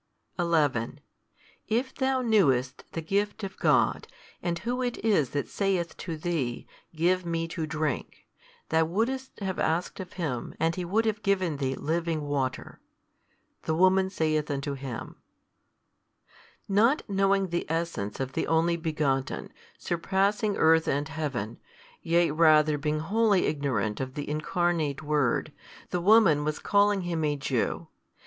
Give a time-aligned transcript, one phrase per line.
[0.39, 0.99] 11
[1.67, 4.07] If thou knewest the gift of God,
[4.41, 8.25] and Who It is That saith to thee, Give Me to drink;
[8.69, 12.81] thou wouldest have asked of Him, and He would have given thee living water.
[13.61, 15.17] The woman saith unto Him,
[16.67, 21.59] Not knowing the Essence of the Only Begotten, surpassing earth and heaven,
[22.01, 25.53] yea rather being wholly ignorant of the Incarnate Word,
[25.91, 27.87] the woman was calling Him a Jew.